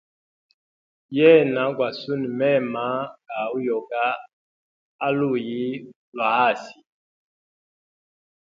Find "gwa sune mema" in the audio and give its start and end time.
1.75-2.85